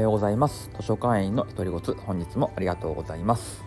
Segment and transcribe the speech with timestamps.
[0.00, 0.70] おはようございます。
[0.78, 3.62] 図書館員の独り言本日もありがとうございます。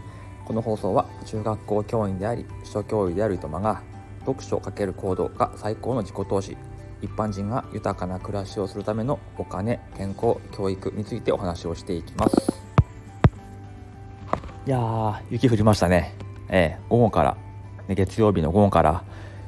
[0.45, 3.83] この放送は中学校教員であり首都教諭である糸間が
[4.21, 6.57] 読書をかける行動が最高の自己投資。
[7.03, 12.63] 一般人が豊かな暮らしをするためのお金健康教育についてお話をしていきます。
[14.65, 16.15] いやー雪降りましたね。
[16.49, 17.37] えー、午後から、
[17.87, 19.03] ね、月曜日の午後から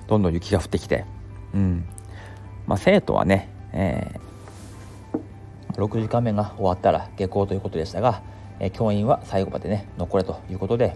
[0.06, 1.04] どんどん雪が降ってきて。
[1.56, 1.84] うん。
[2.68, 4.25] まあ生徒はね、えー、
[5.78, 8.22] 6時間目が終わったら下校ということでしたが、
[8.60, 10.96] え、教員は最後までね残れということで、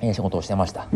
[0.00, 0.88] えー、仕事をしてました。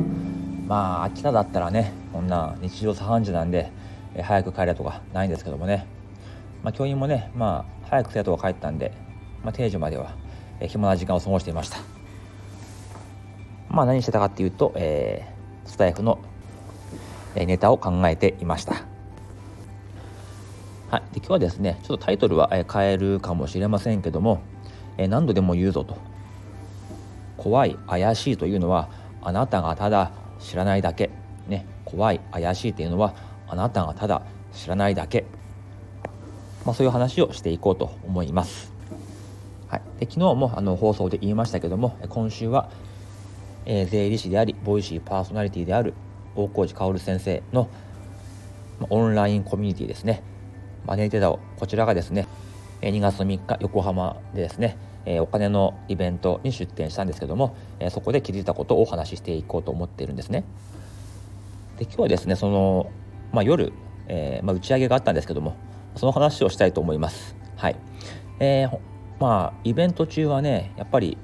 [0.66, 3.70] まあ秋田だったらねこんな日常茶飯事なんで、
[4.14, 5.86] え、早く帰れとかないんですけどもね、
[6.62, 8.92] まあ、教員もねまあ早く生徒が帰ったんで、
[9.44, 10.16] まあ、定時までは、
[10.60, 11.78] え、暇な時間を過ごしていました。
[13.70, 16.18] まあ何してたかっていうと、えー、スタイフの
[17.36, 18.97] ネタを考えていました。
[20.90, 24.40] はい、で今日はですねちょっとタイトルは変えるかもしれませんけども、
[24.96, 25.98] え何度でも言うぞと。
[27.36, 28.88] 怖い怪しいというのは
[29.22, 31.10] あなたがただ知らないだけ、
[31.46, 33.14] ね、怖い怪しいというのは
[33.46, 34.22] あなたがただ
[34.52, 35.24] 知らないだけ、
[36.64, 38.72] まあ、そういう話をしていこうと思います。
[39.68, 42.70] はい、で昨日もあの放送で言いましたけども今週は
[43.70, 45.92] えー、税理士でありボイシーパーソナリティである
[46.34, 47.68] 大河内薫先生の
[48.88, 50.22] オンラインコミュニティですね。
[50.88, 52.26] マネーテダオこちらがですね
[52.80, 54.78] 2月3日横浜でですね
[55.20, 57.54] お金のイベントに出展したんですけども
[57.90, 60.44] そこで気づいたことをお話ししていこうと思っているんですね。
[61.76, 62.90] で今日はですねその、
[63.32, 63.74] まあ、夜、
[64.06, 65.56] えー、まあ、打ち上げがあったんですけども
[65.94, 67.36] その話をしたいと思います。
[67.56, 67.76] はい。
[68.40, 68.78] えー、
[69.20, 71.18] まあイベント中はねやっぱり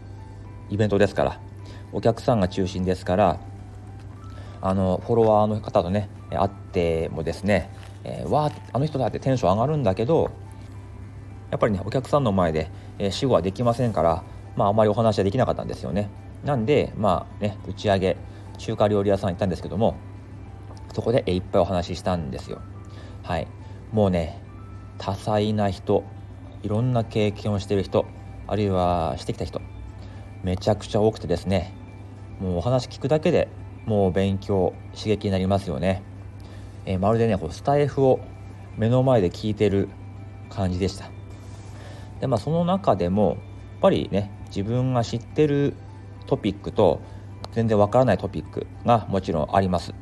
[0.69, 1.41] イベントですから
[1.91, 3.41] お客さんが中心ですから
[4.61, 7.71] あのフォロワーの方とね会ってもですね、
[8.05, 10.30] えー、わあの人だってテンション上がるんだけど
[11.50, 14.25] やっぱりねお客さんの前で、えー、死後はできませんから、
[14.56, 16.10] まあ、あまりお話はできなかったんですよね。
[16.44, 18.16] なんでまあね打ち上げ
[18.59, 19.97] 中華料理屋さん行ったんですけども
[20.93, 22.60] そこで、えー、いっぱいお話ししたんですよ。
[23.22, 23.48] はい。
[23.93, 24.43] もうね
[24.98, 26.04] 多彩な人
[26.62, 28.06] いろんな経験をしてる人
[28.47, 29.60] あるいはしてきた人
[30.43, 31.75] めちゃくちゃ多くてですね
[32.41, 33.48] もうお話聞くだけで
[33.87, 36.03] もう勉強刺激になりますよね、
[36.87, 38.21] えー、まるでねこうスタイフを
[38.77, 39.89] 目の前で聞いてる
[40.50, 41.11] 感じでした。
[42.21, 43.39] でまあその中でもやっ
[43.81, 45.75] ぱりね自分が知ってる
[46.27, 47.00] トピックと
[47.53, 49.94] 全然わからないトピックがもちろんあります。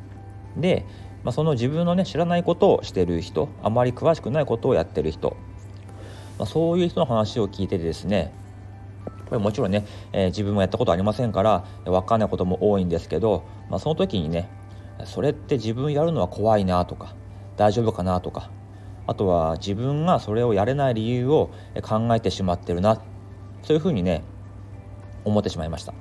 [0.57, 0.85] で、
[1.23, 5.35] まあ、その自分のね知らないことをしてる人あまり詳しくないことをやってる人、
[6.37, 8.33] まあ、そういう人の話を聞いててですね
[9.27, 14.49] これもちろんね、えー、自分もやったことありませんから分かんないことも多いんですけど、まあ、その時にね
[15.05, 17.15] それって自分やるのは怖いなとか
[17.57, 18.51] 大丈夫かなとか
[19.05, 23.01] あとは自分がそれをやれない理由を考えてしまってるな
[23.63, 24.23] そういうふうにね
[25.25, 25.93] 思ってしまいました。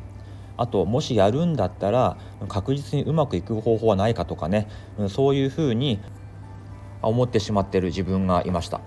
[0.56, 4.68] あともしやるんだったら確実にうまくいく方法はないかとかね
[5.08, 6.00] そういうふうに
[7.00, 8.80] 思ってしまってる自分がいました。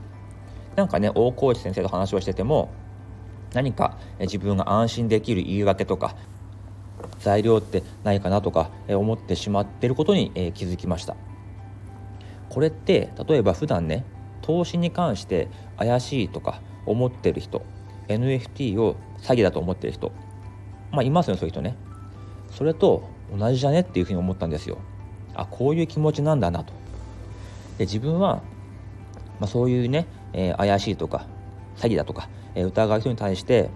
[0.75, 2.69] なんかね大河内先生と話をしてても
[3.53, 6.15] 何か自分が安心できる言い訳とか
[7.19, 11.15] 材料ってないかなとか思ってしまってることに気づきました。
[12.49, 14.05] これって例えば普段ね
[14.41, 17.65] 投資に関して怪しいとか思ってる人
[18.07, 20.11] NFT を詐欺だと思ってる人
[20.91, 21.75] まあいますよねそういう人ね。
[22.51, 24.77] それと同じじゃねっていうふうに思ったんですよ。
[25.33, 26.73] あこういう気持ちなんだなと。
[27.77, 28.41] で自分は、
[29.39, 31.27] まあ、そういうね、えー、怪しいとか
[31.75, 33.69] 詐欺だとかえ疑う人に対して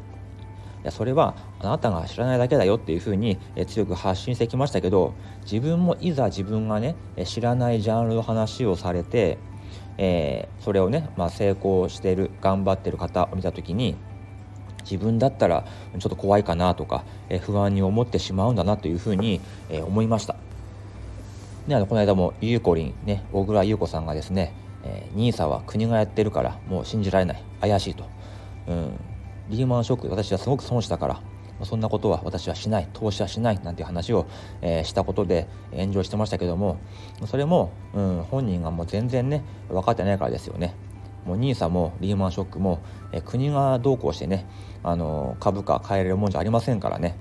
[0.83, 5.13] やそれはあなたが知らないだけだよっていうふうに、強く発信してきましたけど
[5.43, 6.95] 自分もいざ自分がね
[7.25, 9.37] 知らないジャンルの話をされて、
[9.97, 13.95] えー、それをね、まあ、成功してる頑張ってる方を見た時に
[14.89, 15.65] 自分だったら
[15.97, 20.35] ちょっと怖いかなとか、え不安に思ってしまうんだなというふうに、え思いました。
[21.67, 24.53] であのこの間もゆうこりんね小倉優子さんがですね、
[24.83, 27.43] えー、NISA は国がやってるからもう信じられない。
[27.61, 28.05] 怪しいと。
[28.67, 28.99] うん、
[29.49, 31.21] リーマンショック私はすごく損したから
[31.65, 34.27] そんなことは私はしない投資はしないなんて話を、
[34.61, 36.79] えー、したことで炎上してましたけども
[37.27, 40.73] それも、うん、本人がもう全然ね分かってないからですよね。
[41.25, 42.79] もう NISA もリーマンショックも、
[43.11, 44.45] え、国がどうこうしてね、
[44.83, 47.15] あの、株価変えれるもんじゃありませんからね、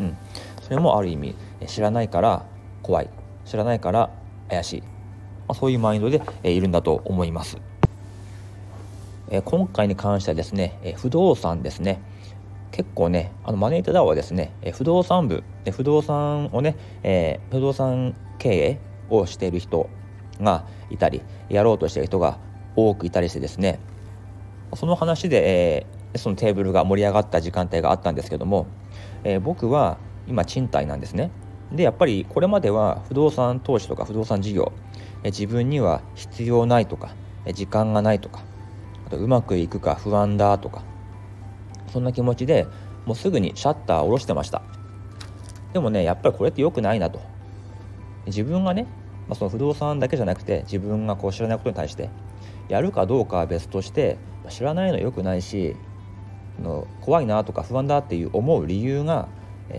[0.00, 0.16] うん、
[0.60, 1.34] それもある意味
[1.66, 2.44] 知らないから
[2.82, 3.10] 怖い
[3.44, 4.10] 知らないから
[4.50, 4.82] 怪しい、
[5.48, 7.58] ま、そういうマインドで、え、いるんだと思います。
[9.28, 12.00] え今回に関してはですね、え不動産ですね。
[12.70, 19.88] 結構ねあのマネーテダーはですね、え不動産部不動産をね、え、不動産経営をしている人
[20.40, 22.38] がいたりやろうとしている人が
[22.76, 23.80] 多くいたりしてですね
[24.74, 28.66] その話で、え、そのテーブルが盛り上がった時間帯があったんですけども、
[29.24, 31.30] え、僕は今賃貸なんですね。
[31.72, 34.72] でやっぱりこれまでは不動産投資とか不動産事業、
[35.24, 37.14] 自分には必要ないとか、
[37.54, 38.42] 時間がないとか
[39.06, 40.82] あとうまくいくか不安だとか
[41.92, 42.66] そんな気持ちで
[43.04, 44.62] もうすぐにシャッターを下ろしてました。
[45.72, 47.20] でもねやっぱりこれって良くないなと。
[48.26, 48.88] 自分がね、
[49.28, 52.10] まあ、その不動産だけじゃなくて自分がこう知らないことに対して
[52.68, 54.18] やるかどうかは別として
[54.48, 55.76] 知らないの良くないし
[56.60, 59.28] の怖いなとか不安だっていう思う理由が、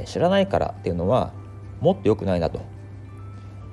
[0.06, 1.34] 知らないからっていうのは
[1.80, 2.62] もっと良くないなと、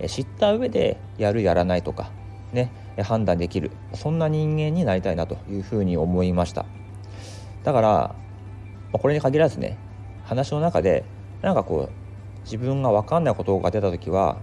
[0.07, 2.11] 知った上でやるやらないとか
[2.53, 2.73] ね。
[3.03, 3.71] 判断できる。
[3.95, 6.67] そんな人間になりたいなというふうに思いました。
[7.65, 8.15] だから
[8.93, 9.77] これに限らずね
[10.25, 11.05] 話の中で
[11.43, 14.39] なんかこう自分が分かんないことが出た時は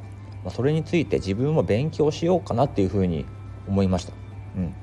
[0.50, 3.26] それについて自分も勉強しようかなっていうふうに
[3.68, 4.14] 思いました、
[4.58, 4.74] うん、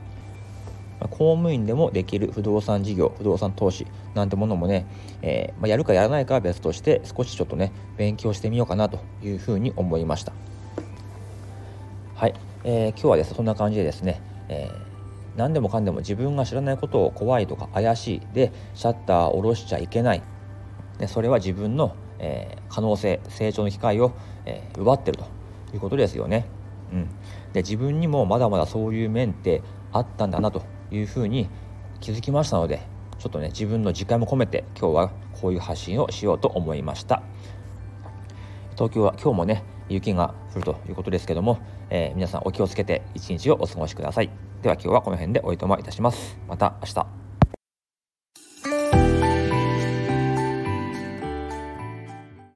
[1.01, 4.87] 公務員でもできる不動産事業不動産投資なんてものもね、
[5.21, 10.33] えー、まあ、やるかやらないかは別として少しちょっとね勉強してみようかなというふうに思いました、
[12.71, 14.21] えー、今日はですそんな感じでですね、
[14.51, 14.89] えー
[15.37, 20.23] 何でもかんでも自分が知らないことを怖いとか怪しいでシャッターを下ろしちゃいけない。
[20.99, 24.11] でそれは自分の、えー、可能性成長の機会を、
[24.47, 25.27] えー、奪ってると
[25.73, 26.47] いうことですよね。
[26.93, 27.09] うん、
[27.53, 29.63] で自分にもまだまだそういう面って
[29.93, 31.49] あったんだなというふうに
[32.01, 32.81] 気づきましたので
[33.21, 37.23] ちょっとね自分の時間も込めて今日はこういう発信をしようと思いました。
[38.75, 41.59] 東京は今日もね雪が降るということですけども、
[41.91, 44.31] えー、皆さんお気をつけて一日をお過ごしください。
[44.63, 46.39] では今日はこの辺でおいとまいたします。
[46.49, 47.18] また明日。